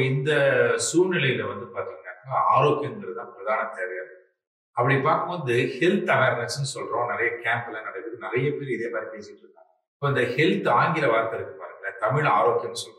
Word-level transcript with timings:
இந்த 0.00 0.32
சூழ்நிலையில 0.92 1.48
வந்து 1.48 1.66
பாத்தீங்கன்னாக்கா 1.66 2.56
ஆரோக்கியங்கிறது 2.56 3.14
தான் 3.14 3.32
பிரதான 3.32 3.74
தேவை. 3.74 3.98
அப்படி 4.70 5.00
பார்க்கும்போது 5.00 5.54
ஹெல்த் 5.54 6.16
அவேர்னஸ் 6.16 6.74
சொல்றோம். 6.74 7.06
நிறைய 7.06 7.32
கேம்ப்ல 7.32 7.70
நடக்குது. 7.70 8.16
நிறைய 8.16 8.50
பேர் 8.50 8.68
இதே 8.68 8.88
மாதிரி 8.88 9.10
பேசிட்டு 9.10 9.32
இருக்காங்க. 9.38 9.80
இப்போ 9.92 10.08
இந்த 10.08 10.20
ஹெல்த் 10.20 10.72
ஆங்கில 10.72 11.08
வார்த்தை 11.08 11.38
இருக்கு 11.38 11.58
பாருங்களேன். 11.58 11.94
தமிழ் 11.98 12.24
ஆரோக்கியம் 12.24 12.72
சொல்றோம். 12.72 12.92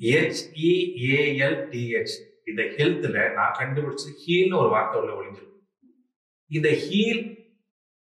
ஹெச்இஏஎல்டிஹெச் 0.00 2.30
இந்த 2.46 2.62
ஹெல்த்ல 2.62 3.32
நான் 3.32 3.54
கண்டுபிடிச்சது 3.58 4.14
ஹீல்னு 4.26 4.58
ஒரு 4.58 4.68
வார்த்தை 4.68 5.00
உள்ள 5.00 5.14
ஒழிஞ்சிருக்கும் 5.14 5.66
இந்த 6.46 6.68
ஹீல் 6.68 7.52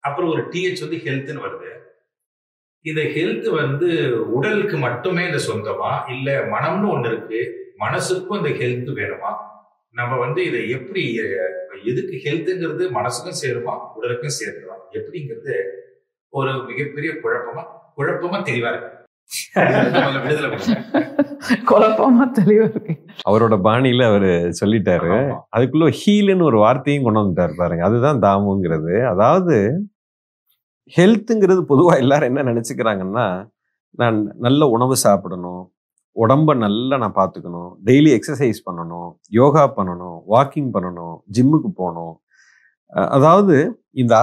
அப்புறம் 0.00 0.30
ஒரு 0.30 0.42
டிஹெச் 0.42 0.80
வந்து 0.80 0.96
ஹெல்த்னு 0.96 1.36
வருது. 1.36 1.79
இந்த 2.84 3.00
ஹெல்த் 3.14 3.52
வந்து 3.52 4.16
உடலுக்கு 4.32 4.78
மட்டுமே 4.78 5.26
இந்த 5.26 5.38
சொந்தமா? 5.46 6.10
இல்ல 6.10 6.46
மனம்னு 6.52 6.90
ஒண்ணு 6.90 7.06
இருக்கு 7.06 7.70
மனசுக்கும் 7.80 8.38
இந்த 8.38 8.60
ஹெல்த் 8.60 9.00
வேணுமா? 9.00 9.30
நம்ம 9.94 10.18
வந்து 10.18 10.44
இதை 10.44 10.70
எப்படி 10.70 11.18
எதுக்கு 11.84 12.20
ஹெல்த்துங்கிறது 12.24 12.90
மனசுக்கும் 12.90 13.42
சேருமா 13.42 13.94
உடலுக்கும் 13.94 14.38
சேருமா? 14.38 14.74
எப்படிங்கிறது 14.92 15.54
ஒரு 16.32 16.64
மிகப்பெரிய 16.64 17.18
குழப்பமா 17.22 17.62
குழப்பமா 17.96 18.44
தெளிவா 18.44 18.72
இருக்கு. 18.72 18.96
குழப்பமா 21.70 22.24
தெளிவா 22.38 22.68
இருக்கு. 22.68 22.94
அவரோட 23.28 23.54
பாணியில 23.64 24.04
அவரு 24.04 24.50
சொல்லிட்டாரு. 24.60 25.38
அதுக்குள்ள 25.56 25.92
ஹீல்னு 26.00 26.42
ஒரு 26.42 26.58
வார்த்தையும் 26.58 27.04
கொண்டு 27.04 27.20
வந்துட்டாரு 27.20 27.56
பாருங்க. 27.56 27.84
அதுதான் 27.84 28.22
தாமுங்கிறது. 28.22 29.06
அதாவது 29.06 29.80
ஹெல்த்துங்கிறது 30.96 31.62
பொதுவாக 31.64 32.02
எல்லாரும் 32.02 32.30
என்ன 32.30 32.44
நினச்சிக்கிறாங்கன்னா 32.50 33.26
நான் 33.98 34.18
நல்ல 34.38 34.68
உணவு 34.68 34.94
சாப்பிடணும் 34.96 35.62
உடம்ப 36.16 36.54
நல்லா 36.54 36.96
நான் 37.02 37.18
பார்த்துக்கணும் 37.18 37.70
டெய்லி 37.88 38.10
எக்ஸசைஸ் 38.16 38.60
பண்ணணும் 38.68 39.10
யோகா 39.38 39.64
பண்ணணும் 39.76 40.16
வாக்கிங் 40.32 40.70
பண்ணணும் 40.74 41.14
ஜிம்முக்கு 41.36 41.70
போகணும். 41.80 42.14
அதாவது 43.16 43.56
இந்த 43.92 44.14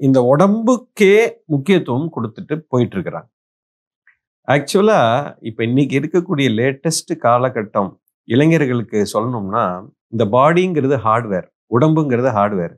இந்த 0.00 0.18
உடம்புக்கே 0.32 1.14
முக்கியத்துவம் 1.46 2.08
கொடுத்துட்டு 2.10 2.54
போயிட்டு 2.72 2.96
இருக்கிறாங்க 2.96 3.30
இப்போ 4.48 4.94
இப்ப 5.48 5.60
இன்னைக்கு 5.64 5.94
இருக்கக்கூடிய 6.00 6.48
லேட்டஸ்ட் 6.58 7.12
காலகட்டம் 7.24 7.90
இளைஞர்களுக்கு 8.28 8.98
சொல்லணும்னா 9.14 9.64
இந்த 10.12 10.24
பாடிங்கிறது 10.34 10.96
ஹார்ட்வேர் 11.06 11.46
உடம்புங்கிறது 11.70 12.30
ஹார்ட்வேர் 12.38 12.74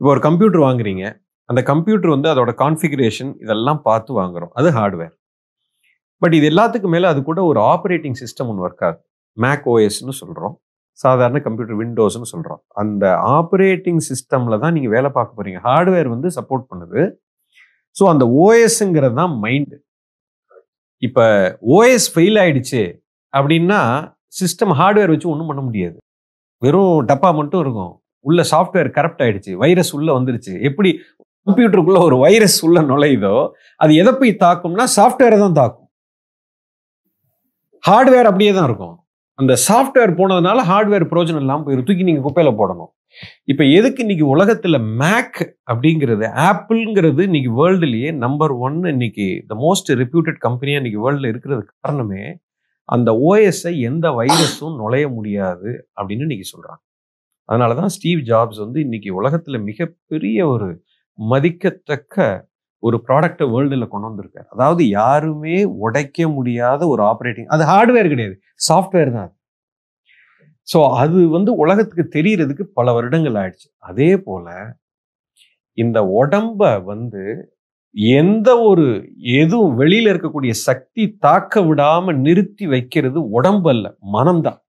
இப்போ 0.00 0.10
ஒரு 0.10 0.20
கம்ப்யூட்டர் 0.20 0.64
வாங்குறீங்க 0.64 1.04
அந்த 1.50 1.60
கம்ப்யூட்டர் 1.70 2.14
வந்து 2.14 2.28
அதோட 2.32 2.50
கான்ஃபிகரேஷன் 2.62 3.30
இதெல்லாம் 3.44 3.80
பார்த்து 3.88 4.10
வாங்குறோம். 4.20 4.52
அது 4.60 4.68
ஹார்ட்வேர். 4.78 5.12
பட் 6.22 6.34
இது 6.38 6.46
எல்லாத்துக்கும் 6.52 6.94
மேலே 6.96 7.06
அது 7.12 7.20
கூட 7.28 7.40
ஒரு 7.50 7.60
ஆப்ரேட்டிங் 7.72 8.16
சிஸ்டம் 8.22 8.48
ஒன்று 8.52 8.64
ஒர்க் 8.66 8.84
ஆகுது. 8.86 9.00
மேக் 9.36 9.66
ஓஎஸ்னு 9.72 10.14
சொல்கிறோம் 10.22 10.54
சாதாரண 11.02 11.38
கம்ப்யூட்டர் 11.46 11.78
விண்டோஸ்னு 11.80 12.28
சொல்கிறோம் 12.32 12.60
அந்த 12.82 13.04
ஆப்ரேட்டிங் 13.38 14.00
சிஸ்டமில் 14.08 14.60
தான் 14.62 14.74
நீங்கள் 14.76 14.94
வேலை 14.96 15.10
பார்க்க 15.16 15.38
போகிறீங்க 15.38 15.60
ஹார்ட்வேர் 15.66 16.08
வந்து 16.14 16.28
சப்போர்ட் 16.38 16.64
பண்ணுது. 16.70 17.02
ஸோ 17.96 18.04
அந்த 18.12 18.24
ஓஎஸ்ங்கிறது 18.44 19.16
தான் 19.20 19.34
மைண்டு 19.44 19.76
இப்போ 21.02 21.24
ஓஎஸ் 21.76 22.08
ஃபெயில் 22.14 22.38
ஆயிடுச்சு 22.42 22.82
அப்படின்னா 23.32 23.80
சிஸ்டம் 24.40 24.74
ஹார்ட்வேர் 24.80 25.12
வச்சு 25.14 25.28
ஒன்றும் 25.32 25.50
பண்ண 25.50 25.62
முடியாது. 25.68 25.96
வெறும் 26.62 26.98
டப்பா 27.10 27.30
மட்டும் 27.40 27.62
இருக்கும். 27.64 27.92
உள்ள 28.28 28.40
சாஃப்ட்வேர் 28.52 28.90
கரப்ட் 28.96 29.22
ஆயிடுச்சு. 29.24 29.52
வைரஸ் 29.62 29.92
உள்ள 29.98 30.08
வந்துருச்சு. 30.18 30.52
எப்படி 30.68 30.90
கம்ப்யூட்டருக்குள்ள 31.46 32.00
ஒரு 32.08 32.16
வைரஸ் 32.24 32.58
உள்ள 32.66 32.78
நுழையுதோ 32.90 33.34
அது 33.82 33.92
எதை 34.02 34.12
போய் 34.20 34.32
தாக்கும்னா 34.44 34.86
சாஃப்ட்வேரை 34.96 35.36
தான் 35.42 35.58
தாக்கும். 35.60 35.88
ஹார்ட்வேர் 37.84 38.28
அப்படியே 38.30 38.52
தான் 38.56 38.68
இருக்கும். 38.70 38.96
அந்த 39.38 39.52
சாஃப்ட்வேர் 39.66 40.12
போனதுனால 40.18 40.62
ஹார்ட்வேர் 40.70 41.10
பிரோஜனம் 41.10 41.42
இல்லாமல் 41.44 41.66
போயிடும் 41.66 41.88
தூக்கி 41.88 42.06
நீங்கள் 42.08 42.26
குப்பையில் 42.26 42.58
போடணும். 42.60 42.90
இப்போ 43.50 43.64
எதுக்கு 43.78 44.00
இன்னைக்கு 44.04 44.26
உலகத்தில் 44.34 44.78
மேக் 45.02 45.38
அப்படிங்கிறது 45.72 46.26
ஆப்பிள்ங்கிறது 46.48 47.22
இன்னைக்கு 47.28 47.52
வேர்ல்டுலேயே 47.60 48.10
நம்பர் 48.24 48.54
ஒன் 48.66 48.76
இன்னைக்கு 48.92 49.26
த 49.50 49.56
மோஸ்ட் 49.64 49.90
ரெப்யூட்டட் 50.02 50.40
கம்பெனியாக 50.46 50.80
இன்னைக்கு 50.82 51.00
வேர்ல்டில் 51.04 51.30
இருக்கிறது 51.32 51.62
காரணமே 51.70 52.22
அந்த 52.88 53.10
ஓஎஸ்ஐ 53.28 53.72
எந்த 53.90 54.06
வைரஸும் 54.18 54.76
நுழைய 54.82 55.06
முடியாது 55.16 55.70
அப்படின்னு 55.98 56.26
இன்னைக்கு 56.28 56.48
சொல்றாங்க. 56.52 56.80
அதனால 57.48 57.74
தான் 57.80 57.92
ஸ்டீவ் 57.96 58.20
ஜாப்ஸ் 58.30 58.60
வந்து 58.64 58.78
இன்னைக்கு 58.86 59.10
உலகத்துல 59.20 59.58
மிகப்பெரிய 59.70 60.38
ஒரு 60.54 60.68
மதிக்கத்தக்க 61.18 62.16
ஒரு 62.82 62.96
ப்ராடக்டை 63.06 63.46
வேர்ல்டில் 63.54 63.90
கொண்டு 63.92 64.08
வந்திருக்காரு. 64.08 64.46
அதாவது 64.54 64.82
யாருமே 65.00 65.56
உடைக்க 65.86 66.28
முடியாத 66.36 66.82
ஒரு 66.94 67.02
ஆப்ரேட்டிங் 67.12 67.50
அது 67.56 67.64
ஹார்ட்வேர் 67.72 68.12
கிடையாது. 68.12 68.36
சாஃப்ட்வேர் 68.68 69.12
தான் 69.18 69.30
ஸோ 70.68 70.78
அது 71.02 71.18
வந்து 71.36 71.50
உலகத்துக்கு 71.62 72.04
தெரியறதுக்கு 72.16 72.64
பல 72.78 72.92
வருடங்கள் 72.96 73.36
ஆயிடுச்சு. 73.42 73.68
அதே 73.90 74.10
போல 74.26 74.46
இந்த 75.78 75.98
உடம்ப 76.20 76.60
வந்து 76.90 77.22
எந்த 78.16 78.48
ஒரு 78.70 78.86
எதுவும் 79.40 79.74
வெளியில 79.80 80.10
இருக்கக்கூடிய 80.12 80.52
சக்தி 80.68 81.04
தாக்க 81.26 81.62
விடாம 81.68 82.14
நிறுத்தி 82.26 82.66
வைக்கிறது 82.74 83.20
உடம்பல்ல 83.38 83.86
மனம்தான். 84.16 84.60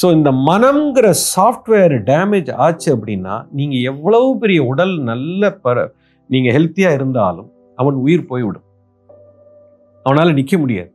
ஸோ 0.00 0.06
இந்த 0.12 0.32
மனம்ங்கிற 0.32 1.08
சாஃப்ட்வேர் 1.34 1.94
டேமேஜ் 2.10 2.50
ஆச்சு 2.54 2.88
அப்படின்னா 2.96 3.34
நீங்கள் 3.58 3.84
எவ்வளவு 3.90 4.38
பெரிய 4.38 4.60
உடல் 4.64 4.94
நல்ல 5.10 5.50
பர 5.64 5.86
நீங்கள் 6.30 6.54
ஹெல்த்தியாக 6.56 6.98
இருந்தாலும் 6.98 7.48
அவன் 7.78 7.94
உயிர் 7.94 8.26
போய்விடும். 8.26 8.66
அவனால் 10.06 10.34
நிற்க 10.34 10.58
முடியாது. 10.58 10.90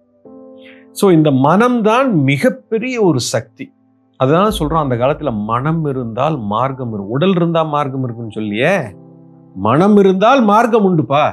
ஸோ 1.01 1.05
இந்த 1.11 1.31
மனம்தான் 1.31 2.09
மிகப்பெரிய 2.29 2.95
ஒரு 3.03 3.19
சக்தி. 3.19 3.65
அதுதான் 4.19 4.57
சொல்கிறோம் 4.59 4.83
அந்த 4.83 4.97
காலத்தில் 4.97 5.39
மனம் 5.51 5.85
இருந்தால் 5.85 6.37
மார்க்கம் 6.53 6.93
இருக்கும் 6.93 7.15
உடல் 7.17 7.35
இருந்தால் 7.35 7.67
மார்க்கம் 7.67 8.03
இருக்குன்னு 8.03 8.37
சொல்லியே? 8.37 8.73
மனம் 9.55 9.97
இருந்தால் 9.97 10.41
மார்க்கம் 10.43 10.87
உண்டுப்பா. 10.89 11.23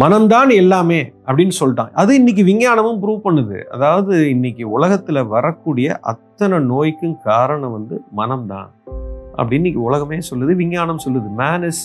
மனம்தான் 0.00 0.50
எல்லாமே 0.62 0.98
அப்படின்னு 1.26 1.54
சொல்லிட்டான். 1.58 1.92
அது 2.00 2.12
இன்னைக்கு 2.20 2.42
விஞ்ஞானமும் 2.48 2.98
ப்ரூவ் 3.02 3.20
பண்ணுது. 3.26 3.58
அதாவது 3.74 4.14
இன்னைக்கு 4.32 4.64
உலகத்துல 4.76 5.18
வரக்கூடிய 5.34 5.98
அத்தனை 6.12 6.56
நோய்க்கும் 6.72 7.14
காரணம் 7.28 7.74
வந்து 7.76 7.96
மனம்தான். 8.20 8.70
அப்படின்னு 9.38 9.62
இன்னைக்கு 9.62 9.82
உலகமே 9.88 10.18
சொல்லுது 10.28 10.54
விஞ்ஞானம் 10.62 11.00
சொல்லுது. 11.04 11.28
Man 11.42 11.64
is 11.70 11.82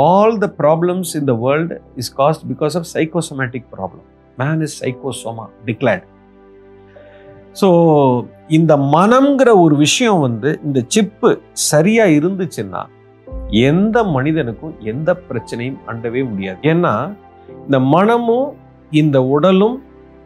all 0.00 0.36
the 0.44 0.48
problems 0.60 1.12
in 1.18 1.28
the 1.30 1.34
world 1.44 1.76
is 2.02 2.12
caused 2.20 2.44
because 2.52 2.76
of 2.80 2.88
psychosomatic 2.94 3.66
problem 3.74 4.06
man 4.42 4.62
is 4.66 4.76
psychosomatic 5.68 6.06
so 7.60 7.68
இந்த 8.58 8.72
மனம்ங்கிற 8.96 9.50
ஒரு 9.64 9.74
விஷயம் 9.84 10.22
வந்து 10.26 10.52
இந்த 10.68 10.80
சிப்பு 10.96 11.30
சரியா 11.70 12.06
இருந்துச்சுன்னா 12.18 12.82
எந்த 13.68 13.96
மனிதனுக்கும் 14.14 14.74
எந்த 14.92 15.10
பிரச்சனையும் 15.28 15.80
அண்டவே 15.90 16.22
முடியாது. 16.30 16.58
ஏன்னா 16.72 16.94
இந்த 17.64 17.78
மனமும் 17.94 18.48
இந்த 18.90 19.18
உடலும் 19.34 19.76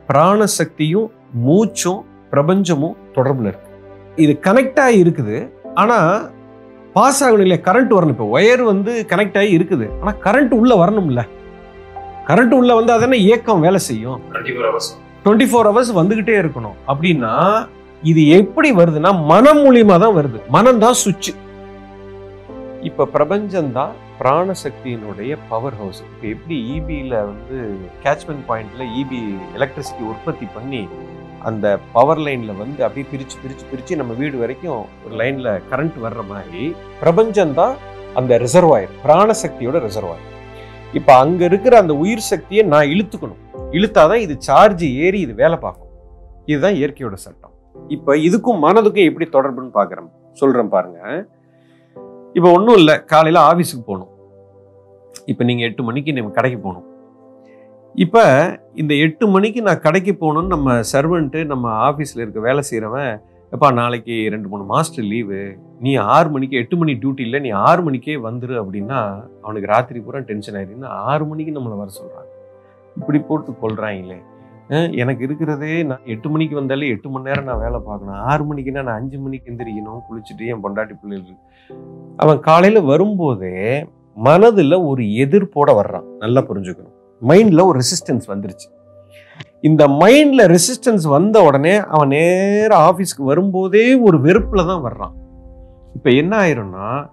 பிராணசக்தியும் 0.08 1.08
மூச்சும் 1.46 2.04
பிரபஞ்சமும் 2.30 2.96
தொடர்புல 3.16 3.50
இருக்கு. 3.50 3.70
இது 4.24 4.38
கனெக்ட் 4.46 4.80
ஆகி 4.80 4.98
இருக்குது. 5.04 5.36
ஆனா 5.74 5.98
பாஸ் 6.92 7.24
ஆகணும் 7.24 7.64
கரண்ட் 7.68 7.92
வரணும். 7.96 8.14
இப்போ 8.16 8.28
ஒயர் 8.36 8.62
வந்து 8.72 9.06
கனெக்ட் 9.08 9.38
ஆகி 9.38 9.58
இருக்குது. 9.58 9.86
ஆனா 10.00 10.12
கரண்ட் 10.26 10.54
உள்ள 10.60 10.74
வரணும்ல 10.84 11.22
கரண்ட் 12.28 12.54
உள்ள 12.54 12.74
வந்து 12.74 12.92
அதனை 12.92 13.16
இயக்கம் 13.24 13.60
வேலை 13.60 13.80
செய்யும். 13.88 14.20
24 14.32 14.68
hours. 14.68 14.86
டுவெண்ட்டி 15.24 15.46
ஃபோர் 15.50 15.68
ஹவர்ஸ் 15.70 15.92
வந்துகிட்டே 16.00 16.34
இருக்கணும். 16.42 16.76
அப்படின்னா 16.88 17.32
இது 18.02 18.28
எப்படி 18.28 18.72
வருதுன்னா 18.72 19.24
மனம் 19.32 19.60
மூலியமா 19.64 19.98
தான் 19.98 20.16
வருது. 20.16 20.38
மனம் 20.48 20.78
தான் 20.78 20.98
சுவிட்ச். 21.02 21.30
இப்ப 22.82 23.06
பிரபஞ்சம் 23.06 23.72
தான் 23.72 23.92
பிராணசக்தியினுடைய 24.20 25.38
பவர் 25.48 25.76
ஹவுஸ் 25.76 26.00
இப்போ 26.02 26.26
எப்படி 26.26 26.56
இபியில் 26.76 27.16
வந்து 27.30 27.58
கேட்ச்மெண்ட் 28.04 28.44
பாயிண்ட்ல 28.48 28.84
இபி 29.00 29.20
எலக்ட்ரிசிட்டி 29.56 30.04
உற்பத்தி 30.12 30.46
பண்ணி 30.54 30.88
அந்த 31.42 31.78
பவர் 31.92 32.18
லைன்ல 32.18 32.56
வந்து 32.56 32.84
அப்படியே 32.84 33.06
பிரிச்சு 33.12 33.36
பிரிச்சு 33.42 33.66
பிரிச்சு 33.72 33.96
நம்ம 33.96 34.12
வீடு 34.12 34.38
வரைக்கும் 34.38 34.86
ஒரு 35.04 35.16
லைன்ல 35.16 35.60
கரண்ட் 35.70 35.98
வர்ற 36.02 36.26
மாதிரி 36.28 36.74
பிரபஞ்சம் 37.00 37.54
தான் 37.54 37.76
அந்த 38.14 38.38
ரிசர்வாயர் 38.38 38.94
பிராணசக்தியோட 39.04 39.78
ரிசர்வாயர் 39.88 40.34
இப்ப 40.92 41.14
அங்க 41.14 41.44
இருக்கிற 41.44 41.78
அந்த 41.78 41.94
உயிர் 41.94 42.28
சக்தியை 42.32 42.66
நான் 42.66 42.86
இழுத்துக்கணும். 42.86 43.40
இழுத்தாதான் 43.70 44.14
இது 44.14 44.34
சார்ஜ் 44.38 44.84
ஏறி 44.84 45.20
இது 45.20 45.34
வேலை 45.34 45.56
பார்க்கும். 45.56 45.90
இதுதான் 46.46 46.74
இயற்கையோட 46.74 47.12
சட்டம். 47.12 47.52
இப்ப 47.88 48.14
இதுக்கும் 48.14 48.62
மனதுக்கும் 48.62 49.08
எப்படி 49.08 49.26
தொடர்புன்னு 49.32 49.70
பார்க்குறேன். 49.74 50.08
சொல்றேன் 50.32 50.68
பாருங்க. 50.68 51.26
இப்போ 52.34 52.48
ஒன்றும் 52.56 52.78
இல்லை. 52.80 52.96
காலையில் 53.12 53.40
ஆஃபீஸுக்கு 53.50 53.84
போகணும். 53.90 54.12
இப்போ 55.32 55.42
நீங்கள் 55.48 55.66
எட்டு 55.68 55.82
மணிக்கு 55.88 56.16
நம்ம 56.18 56.32
கடைக்கு 56.38 56.58
போகணும். 56.66 56.86
இப்போ 58.04 58.22
இந்த 58.82 58.92
எட்டு 59.04 59.24
மணிக்கு 59.34 59.60
நான் 59.68 59.84
கடைக்கு 59.84 60.12
போகணும்னு 60.22 60.52
நம்ம 60.54 60.74
சர்வெண்ட்டு 60.92 61.40
நம்ம 61.52 61.66
ஆஃபீஸில் 61.88 62.22
இருக்க 62.24 62.40
வேலை 62.48 62.62
செய்கிறவன் 62.70 63.12
எப்பா 63.52 63.68
நாளைக்கு 63.78 64.14
ரெண்டு 64.34 64.48
மூணு 64.52 64.64
மாஸ்டர் 64.72 65.06
லீவு 65.10 65.38
நீ 65.84 65.90
ஆறு 66.14 66.28
மணிக்கு 66.34 66.60
எட்டு 66.62 66.76
மணி 66.80 66.92
டியூட்டியில் 67.02 67.42
நீ 67.44 67.50
ஆறு 67.68 67.82
மணிக்கே 67.86 68.16
வந்துரு 68.26 68.54
அப்படின்னா 68.62 68.98
அவனுக்கு 69.44 69.70
ராத்திரி 69.72 70.00
பூரா 70.00 70.20
டென்ஷன் 70.30 70.56
ஆயிருக்குன்னா 70.58 70.92
ஆறு 71.12 71.24
மணிக்கு 71.30 71.56
நம்மளை 71.56 71.76
வர 71.82 71.90
சொல்கிறாங்க 71.98 72.32
இப்படி 72.96 73.18
போட்டு 73.28 73.52
கொள்கிறாங்களே 73.62 74.18
எனக்கு 74.68 75.24
இருக்கிறதே 75.24 75.82
நான் 75.82 76.06
எட்டு 76.06 76.28
மணிக்கு 76.30 76.54
வந்தாலே 76.54 76.88
எட்டு 76.88 77.08
மணி 77.10 77.24
நேரம் 77.24 77.44
நான் 77.44 77.60
வேலை 77.64 77.80
பார்க்கணும். 77.84 78.22
ஆறு 78.30 78.42
மணிக்குன்னா 78.44 78.82
நான் 78.82 78.98
அஞ்சு 79.00 79.18
மணிக்கு 79.18 79.52
எந்திரிக்கணும் 79.52 80.00
குளிச்சுட்டு 80.06 80.46
என் 80.52 80.62
பொண்டாட்டி 80.64 80.94
பிள்ளைகள் 81.00 81.36
அவன் 82.16 82.40
காலையில் 82.40 82.82
வரும்போதே 82.82 83.86
மனதில் 84.14 84.72
ஒரு 84.72 85.02
எதிர்ப்போட 85.02 85.70
வர்றான். 85.80 86.06
நல்லா 86.18 86.40
புரிஞ்சுக்கணும். 86.40 86.94
மைண்டில் 87.22 87.64
ஒரு 87.64 87.80
ரெசிஸ்டன்ஸ் 87.80 88.26
வந்துருச்சு. 88.32 88.68
இந்த 89.60 89.88
மைண்டில் 89.88 90.56
ரெசிஸ்டன்ஸ் 90.56 91.06
வந்த 91.08 91.42
உடனே 91.42 91.74
அவன் 91.76 92.08
நேராக 92.08 92.80
ஆஃபீஸ்க்கு 92.88 93.24
வரும்போதே 93.24 93.94
ஒரு 93.94 94.20
வெறுப்பில் 94.20 94.66
தான் 94.66 94.84
வர்றான். 94.88 95.14
இப்போ 95.94 96.10
என்ன 96.10 96.36
ஆயிரும்னா 96.36 97.06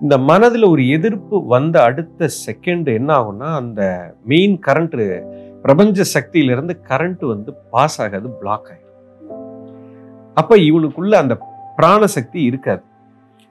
இந்த 0.00 0.18
மனதில் 0.18 0.62
ஒரு 0.62 0.88
எதிர்ப்பு 0.88 1.46
வந்த 1.46 1.82
அடுத்த 1.82 2.28
செகண்ட் 2.46 2.94
என்ன 2.94 3.14
ஆகும்னா 3.18 3.48
அந்த 3.54 4.12
மெயின் 4.24 4.60
கரண்ட்டு 4.66 5.06
பிரபஞ்ச 5.62 6.02
சக்தியிலிருந்து 6.14 6.80
கரண்ட் 6.88 7.26
வந்து 7.26 7.54
பாஸ் 7.70 8.02
ஆகாது 8.02 8.30
பிளாக் 8.30 8.70
ஆயிடும் 8.70 8.88
அப்ப 10.34 10.56
இவனுக்குள்ள 10.56 11.14
அந்த 11.14 11.38
பிராண 11.76 12.06
சக்தி 12.06 12.42
இருக்காது. 12.42 12.82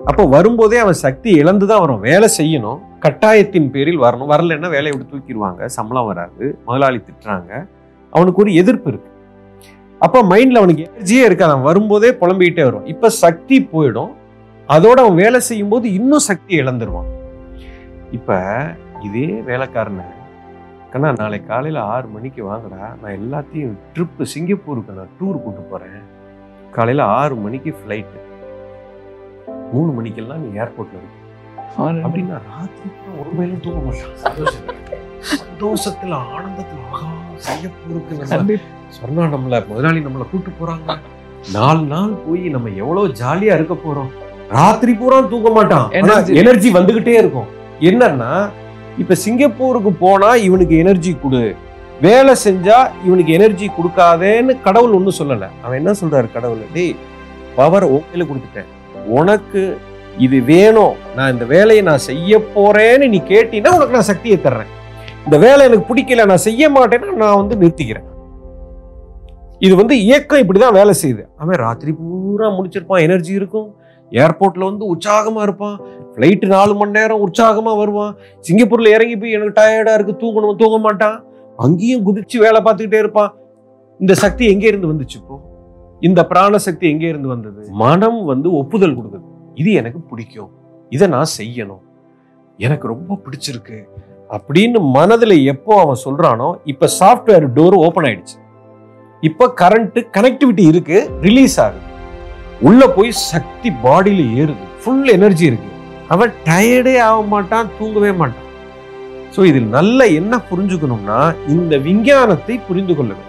அப்போ 0.06 0.25
வரும்போதே 0.25 0.77
அவன் 0.77 0.94
சக்தி 0.94 1.31
இழந்து 1.31 1.67
தான் 1.67 1.79
வரும். 1.79 2.00
வேலை 2.00 2.29
செய்யணும். 2.38 2.79
கட்டாயத்தின் 3.00 3.69
பேரில் 3.69 4.00
வரணும். 4.00 4.29
வரலைன்னா 4.29 4.69
வேலையை 4.69 4.91
விட்டு 4.91 5.15
தூக்கிடுவாங்க. 5.15 5.65
சம்பளம் 5.65 6.06
வராது. 6.06 6.59
முதலாளி 6.65 6.97
திட்டுறாங்க. 6.97 7.67
அவனுக்கு 8.11 8.41
ஒரு 8.41 8.53
எதிர்ப்பு 8.53 8.89
இருக்கு. 8.89 9.09
அப்ப 10.00 10.23
மைண்ட்ல 10.23 10.57
அவனுக்கு 10.57 10.91
எனர்ஜியே 10.94 11.25
இருக்காது. 11.25 11.51
அவன் 11.51 11.63
வரும்போதே 11.63 12.09
புலம்பிக்கிட்டே 12.09 12.63
வரும் 12.63 12.85
இப்ப 12.85 13.09
சக்தி 13.09 13.69
போயிடும். 13.73 14.13
அதோட 14.67 15.00
அவன் 15.03 15.15
வேலை 15.15 15.39
செய்யும் 15.39 15.69
போது 15.69 15.94
இன்னும் 15.94 16.19
சக்தி 16.19 16.57
இழந்துருவான். 16.57 17.09
இப்ப 18.11 18.41
இதே 19.00 19.25
வேலைக்காரனை 19.25 20.17
கண்ணா 20.91 21.09
நாளை 21.18 21.38
காலையில 21.45 21.83
ஆறு 21.94 22.07
மணிக்கு 22.07 22.41
வாங்கடா. 22.44 22.86
நான் 23.01 23.18
எல்லாத்தையும் 23.19 23.75
ட்ரிப்பு 23.94 24.24
சிங்கப்பூருக்கு 24.33 24.95
நான் 25.00 25.13
டூர் 25.19 25.41
கூட்டு 25.44 25.62
போறேன். 25.71 26.00
காலையில 26.75 27.06
ஆறு 27.19 27.36
மணிக்கு 27.45 27.71
ஃப்ளைட்டு 27.80 28.18
மூணு 29.74 29.91
மணிக்கெல்லாம் 29.97 30.41
நீ 30.44 30.50
ஏர்போர்ட்ல 30.59 31.00
இருக்கு 31.00 31.18
அப்படின்னா 32.07 32.38
ராத்திரி 32.50 32.89
ஒரு 33.19 33.30
மயிலும் 33.38 33.62
தூங்க 33.65 33.80
மாட்டான். 33.86 34.15
சந்தோஷத்துல. 35.33 36.13
ஆனந்தத்துல 36.36 36.81
ஆகா 36.92 37.09
சிங்கப்பூருக்கு. 37.47 38.59
சொன்னா 39.00 39.24
நம்மள 39.35 39.68
முதலாளி 39.68 40.00
நம்மள 40.06 40.25
கூட்டு 40.31 40.51
போறாங்க. 40.59 40.97
நாலு 41.53 41.83
நாள் 41.94 42.15
போய் 42.27 42.44
நம்ம 42.56 42.69
எவ்வளவு 42.83 43.13
ஜாலியா 43.21 43.53
இருக்க 43.59 43.75
போறோம். 43.83 44.09
ராத்திரி 44.57 44.94
பூரா 44.94 45.19
தூங்க 45.33 45.50
மாட்டான். 45.57 45.92
எனர்ஜி 46.42 46.74
வந்துகிட்டே 46.80 47.13
இருக்கும். 47.21 47.50
என்னன்னா 47.89 48.31
இப்போ 49.01 49.16
சிங்கப்பூருக்கு 49.25 49.92
போனால் 50.04 50.42
இவனுக்கு 50.48 50.75
எனர்ஜி 50.84 51.12
கொடு. 51.22 51.44
வேலை 52.01 52.34
செஞ்சால் 52.46 52.90
இவனுக்கு 53.06 53.31
எனர்ஜி 53.38 53.68
கொடுக்காதேன்னு 53.78 54.54
கடவுள் 54.66 54.96
ஒன்றும் 54.98 55.19
சொல்லலை. 55.19 55.48
அவன் 55.62 55.80
என்ன 55.81 55.92
சொல்றாரு 56.01 56.28
கடவுள்? 56.31 56.63
டேய் 56.74 56.96
பவர் 57.56 57.86
உங்களை 57.98 58.25
கொடுத்துட்டேன். 58.28 58.69
உனக்கு 59.19 59.62
இது 60.18 60.38
வேணும். 60.42 60.96
நான் 61.16 61.31
இந்த 61.34 61.46
வேலையை 61.46 61.84
நான் 61.84 62.06
செய்ய 62.10 62.40
போறேன்னு 62.56 63.07
நீ 63.07 63.19
கேட்டீன்னா 63.34 63.72
உனக்கு 63.78 63.98
நான் 63.98 64.12
சக்தியை 64.12 64.38
தர்றேன். 64.44 64.72
இந்த 65.25 65.38
வேலை 65.45 65.62
எனக்கு 65.68 65.90
பிடிக்கல 65.92 66.25
நான் 66.25 66.45
செய்ய 66.48 66.72
மாட்டேன்னா 66.72 67.12
நான் 67.24 67.40
வந்து 67.42 67.56
நிறுத்திக்கிறேன். 67.62 68.07
இது 69.66 69.74
வந்து 69.75 69.95
இயக்கம் 70.04 70.42
இப்படிதான் 70.44 70.78
வேலை 70.80 70.94
செய்யுது. 71.02 71.24
அவன் 71.38 71.62
ராத்திரி 71.66 71.92
பூரா 71.92 72.50
முடிச்சிருப்பான் 72.50 73.06
எனர்ஜி 73.07 73.34
இருக்கும். 73.34 73.69
ஏர்போர்ட்ல 74.12 74.69
வந்து 74.69 74.86
உற்சாகமா 74.94 75.42
இருப்பான். 75.42 75.78
லைட்டு 76.19 76.45
நாலு 76.45 76.75
மணி 76.75 76.92
நேரம் 76.92 77.31
உற்சாகமா 77.31 77.77
வருவான். 77.77 78.16
சிங்கப்பூர்ல 78.50 78.88
இறங்கி 78.88 79.18
போய் 79.18 79.31
எனக்கு 79.31 79.62
டயர்டா 79.62 79.94
இருக்கு 79.94 80.13
தூங்கணும் 80.13 80.56
தூங்க 80.56 80.77
மாட்டான். 80.77 81.24
அங்கேயும் 81.57 82.06
குதிச்சு 82.06 82.38
வேலை 82.38 82.62
பார்த்துக்கிட்டே 82.62 82.98
இருப்பான். 82.98 83.36
இந்த 84.00 84.13
சக்தி 84.13 84.51
எங்க 84.51 84.68
இருந்து 84.68 84.88
வந்துச்சு 84.88 85.16
இப்போ? 85.16 85.42
இந்த 86.00 86.25
பிராண 86.25 86.57
சக்தி 86.57 86.89
எங்க 86.89 87.07
இருந்து 87.07 87.27
வந்தது? 87.27 87.68
மனம் 87.71 88.25
வந்து 88.25 88.57
ஒப்புதல் 88.57 88.98
கொடுக்குது. 88.98 89.21
இது 89.54 89.71
எனக்கு 89.71 90.00
பிடிக்கும். 90.00 90.50
இதை 90.89 91.07
நான் 91.07 91.25
செய்யணும். 91.42 91.80
எனக்கு 92.57 92.88
ரொம்ப 92.88 93.16
பிடிச்சிருக்கு. 93.16 93.83
அப்படின்னு 94.30 94.81
மனதில் 94.81 95.45
எப்போ 95.45 95.80
அவன் 95.80 95.98
சொல்றானோ 96.06 96.56
இப்ப 96.63 96.88
சாஃப்ட்வேர் 97.00 97.48
டோர் 97.56 97.74
ஓபன் 97.74 98.04
ஆயிடுச்சு. 98.04 98.38
இப்ப 99.21 99.54
கரண்ட் 99.62 100.04
கனெக்டிவிட்டி 100.18 100.68
இருக்கு 100.68 101.10
ரிலீஸ் 101.21 101.62
ஆகுது. 101.62 101.88
உள்ள 102.62 102.88
போய் 102.88 103.12
சக்தி 103.12 103.71
பாடியில் 103.83 104.45
ஏறுது. 104.45 104.83
ஃபுல் 104.83 105.07
எனர்ஜி 105.07 105.45
இருக்கு. 105.45 105.77
அவன் 106.13 106.31
டயர்டே 106.47 106.94
ஆக 107.07 107.17
மாட்டான் 107.33 107.73
தூங்கவே 107.79 108.11
மாட்டான். 108.21 108.45
ஸோ 109.33 109.39
இதில் 109.50 109.67
நல்ல 109.77 110.07
என்ன 110.19 110.35
புரிஞ்சுக்கணும்னா 110.50 111.19
இந்த 111.56 111.73
விஞ்ஞானத்தை 111.88 112.56
புரிந்து 112.67 112.94
கொள்ளணும் 113.00 113.27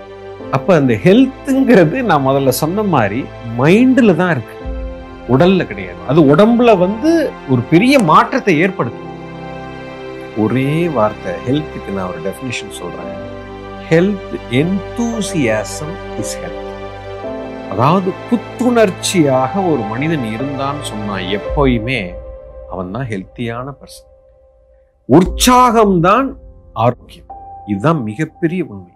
அப்ப 0.56 0.68
அந்த 0.80 0.94
ஹெல்த்துங்கிறது 1.04 1.96
நான் 2.10 2.26
முதல்ல 2.28 2.52
சொன்ன 2.62 2.82
மாதிரி 2.94 3.20
மைண்டில் 3.58 4.18
தான் 4.20 4.32
இருக்கு. 4.34 4.56
உடல்ல 5.34 5.64
கிடையாது. 5.70 6.00
அது 6.10 6.20
உடம்புல 6.32 6.70
வந்து 6.84 7.10
ஒரு 7.52 7.62
பெரிய 7.72 7.94
மாற்றத்தை 8.10 8.54
ஏற்படுத்தும். 8.64 9.06
ஒரே 10.44 10.72
வார்த்தை 10.96 11.32
ஹெல்த்துக்கு 11.46 11.96
நான் 11.96 12.10
ஒரு 12.12 12.20
டெஃபினிஷன் 12.26 12.74
சொல்றேன். 12.80 13.12
ஹெல்த் 13.90 14.34
என்தூசியாசம் 14.60 15.94
இஸ் 16.22 16.34
ஹெல்த் 16.42 16.66
அதாவது 17.72 18.10
புத்துணர்ச்சியாக 18.28 19.52
ஒரு 19.72 19.82
மனிதன் 19.92 20.26
இருந்தான்னு 20.36 20.84
சொன்னா 20.92 21.16
எப்போயுமே 21.38 22.00
அவன் 22.70 22.90
தான் 22.90 23.06
ஹெல்த்தியான 23.06 23.74
பர்சன் 23.80 24.08
உற்சாகம்தான் 25.08 26.36
ஆரோக்கியம். 26.72 27.30
இதுதான் 27.66 28.02
மிகப்பெரிய 28.02 28.64
உண்மை. 28.64 28.92